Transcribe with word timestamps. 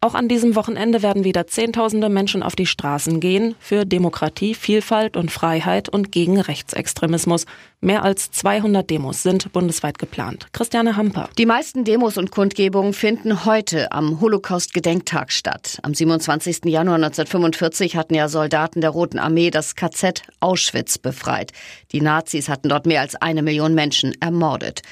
Auch 0.00 0.14
an 0.14 0.28
diesem 0.28 0.54
Wochenende 0.56 1.02
werden 1.02 1.24
wieder 1.24 1.46
Zehntausende 1.46 2.08
Menschen 2.08 2.42
auf 2.42 2.54
die 2.54 2.66
Straßen 2.66 3.18
gehen 3.18 3.54
für 3.58 3.86
Demokratie, 3.86 4.54
Vielfalt 4.54 5.16
und 5.16 5.30
Freiheit 5.30 5.88
und 5.88 6.12
gegen 6.12 6.38
Rechtsextremismus. 6.38 7.46
Mehr 7.80 8.04
als 8.04 8.30
200 8.30 8.88
Demos 8.88 9.22
sind 9.22 9.52
bundesweit 9.52 9.98
geplant. 9.98 10.48
Christiane 10.52 10.96
Hamper. 10.96 11.28
Die 11.38 11.46
meisten 11.46 11.84
Demos 11.84 12.18
und 12.18 12.30
Kundgebungen 12.30 12.92
finden 12.92 13.44
heute 13.44 13.92
am 13.92 14.20
Holocaust-Gedenktag 14.20 15.30
statt. 15.32 15.78
Am 15.82 15.94
27. 15.94 16.64
Januar 16.64 16.96
1945 16.96 17.96
hatten 17.96 18.14
ja 18.14 18.28
Soldaten 18.28 18.80
der 18.80 18.90
Roten 18.90 19.18
Armee 19.18 19.50
das 19.50 19.76
KZ 19.76 20.22
Auschwitz 20.40 20.98
befreit. 20.98 21.52
Die 21.92 22.00
Nazis 22.00 22.48
hatten 22.48 22.68
dort 22.68 22.86
mehr 22.86 23.00
als 23.00 23.14
eine 23.16 23.42
Million 23.42 23.74
Menschen 23.74 24.14
ermordet. 24.20 24.82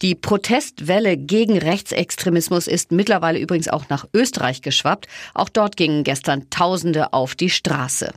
Die 0.00 0.14
Protestwelle 0.14 1.16
gegen 1.16 1.58
Rechtsextremismus 1.58 2.68
ist 2.68 2.92
mittlerweile 2.92 3.40
übrigens 3.40 3.68
auch 3.68 3.88
nach 3.88 4.06
Österreich 4.14 4.57
geschwappt. 4.62 5.06
Auch 5.34 5.48
dort 5.48 5.76
gingen 5.76 6.04
gestern 6.04 6.50
Tausende 6.50 7.12
auf 7.12 7.34
die 7.34 7.50
Straße. 7.50 8.12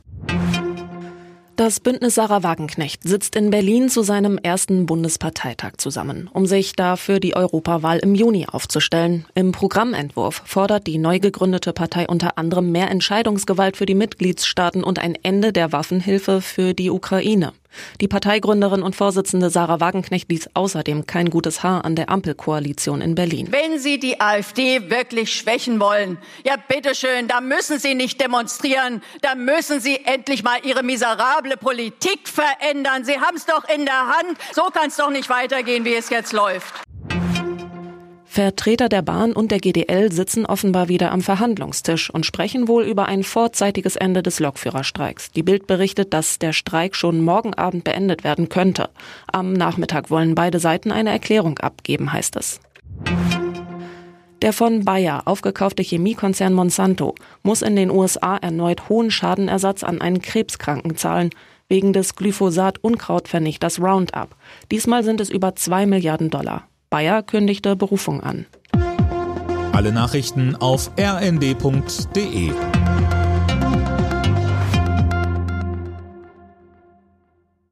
Das 1.56 1.80
Bündnis 1.80 2.14
Sarah 2.14 2.42
Wagenknecht 2.42 3.02
sitzt 3.04 3.36
in 3.36 3.50
Berlin 3.50 3.90
zu 3.90 4.02
seinem 4.02 4.38
ersten 4.38 4.86
Bundesparteitag 4.86 5.74
zusammen, 5.76 6.28
um 6.32 6.46
sich 6.46 6.72
dafür 6.72 7.20
die 7.20 7.36
Europawahl 7.36 7.98
im 7.98 8.14
Juni 8.14 8.46
aufzustellen. 8.50 9.26
Im 9.34 9.52
Programmentwurf 9.52 10.42
fordert 10.46 10.86
die 10.86 10.98
neu 10.98 11.20
gegründete 11.20 11.74
Partei 11.74 12.08
unter 12.08 12.38
anderem 12.38 12.72
mehr 12.72 12.90
Entscheidungsgewalt 12.90 13.76
für 13.76 13.86
die 13.86 13.94
Mitgliedstaaten 13.94 14.82
und 14.82 14.98
ein 14.98 15.14
Ende 15.22 15.52
der 15.52 15.72
Waffenhilfe 15.72 16.40
für 16.40 16.72
die 16.72 16.90
Ukraine. 16.90 17.52
Die 18.00 18.08
Parteigründerin 18.08 18.82
und 18.82 18.96
Vorsitzende 18.96 19.50
Sarah 19.50 19.80
Wagenknecht 19.80 20.30
ließ 20.30 20.50
außerdem 20.54 21.06
kein 21.06 21.30
gutes 21.30 21.62
Haar 21.62 21.84
an 21.84 21.96
der 21.96 22.10
Ampelkoalition 22.10 23.00
in 23.00 23.14
Berlin. 23.14 23.48
Wenn 23.50 23.78
Sie 23.78 23.98
die 23.98 24.20
AfD 24.20 24.90
wirklich 24.90 25.34
schwächen 25.34 25.80
wollen, 25.80 26.18
ja 26.44 26.54
bitteschön, 26.56 27.28
da 27.28 27.40
müssen 27.40 27.78
Sie 27.78 27.94
nicht 27.94 28.20
demonstrieren, 28.20 29.02
da 29.20 29.34
müssen 29.34 29.80
Sie 29.80 30.04
endlich 30.04 30.42
mal 30.42 30.58
Ihre 30.64 30.82
miserable 30.82 31.56
Politik 31.56 32.28
verändern. 32.28 33.04
Sie 33.04 33.18
haben 33.18 33.36
es 33.36 33.46
doch 33.46 33.68
in 33.68 33.84
der 33.84 34.08
Hand. 34.08 34.38
So 34.54 34.62
kann 34.72 34.88
es 34.88 34.96
doch 34.96 35.10
nicht 35.10 35.28
weitergehen, 35.28 35.84
wie 35.84 35.94
es 35.94 36.10
jetzt 36.10 36.32
läuft. 36.32 36.82
Vertreter 38.32 38.88
der 38.88 39.02
Bahn 39.02 39.34
und 39.34 39.50
der 39.50 39.58
GDL 39.58 40.10
sitzen 40.10 40.46
offenbar 40.46 40.88
wieder 40.88 41.12
am 41.12 41.20
Verhandlungstisch 41.20 42.08
und 42.08 42.24
sprechen 42.24 42.66
wohl 42.66 42.84
über 42.84 43.04
ein 43.04 43.24
vorzeitiges 43.24 43.94
Ende 43.94 44.22
des 44.22 44.40
Lokführerstreiks. 44.40 45.32
Die 45.32 45.42
Bild 45.42 45.66
berichtet, 45.66 46.14
dass 46.14 46.38
der 46.38 46.54
Streik 46.54 46.96
schon 46.96 47.20
morgen 47.20 47.52
Abend 47.52 47.84
beendet 47.84 48.24
werden 48.24 48.48
könnte. 48.48 48.88
Am 49.30 49.52
Nachmittag 49.52 50.08
wollen 50.10 50.34
beide 50.34 50.60
Seiten 50.60 50.92
eine 50.92 51.10
Erklärung 51.10 51.58
abgeben, 51.58 52.10
heißt 52.10 52.36
es. 52.36 52.60
Der 54.40 54.54
von 54.54 54.82
Bayer 54.82 55.24
aufgekaufte 55.26 55.82
Chemiekonzern 55.82 56.54
Monsanto 56.54 57.14
muss 57.42 57.60
in 57.60 57.76
den 57.76 57.90
USA 57.90 58.38
erneut 58.38 58.88
hohen 58.88 59.10
Schadenersatz 59.10 59.84
an 59.84 60.00
einen 60.00 60.22
Krebskranken 60.22 60.96
zahlen 60.96 61.28
wegen 61.68 61.92
des 61.92 62.16
Glyphosat-Unkrautvernichters 62.16 63.78
Roundup. 63.78 64.34
Diesmal 64.70 65.04
sind 65.04 65.20
es 65.20 65.28
über 65.28 65.54
zwei 65.54 65.84
Milliarden 65.84 66.30
Dollar. 66.30 66.66
Bayer 66.92 67.22
kündigte 67.22 67.74
Berufung 67.74 68.20
an. 68.20 68.44
Alle 69.72 69.92
Nachrichten 69.92 70.54
auf 70.56 70.90
rnd.de 71.00 72.52